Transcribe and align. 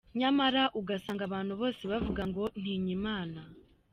Nyamara 0.19 0.63
ugasanga 0.79 1.21
abantu 1.25 1.53
bose 1.61 1.81
bavuga 1.91 2.21
ngo 2.29 2.43
"ntinya 2.61 2.91
imana". 2.97 3.39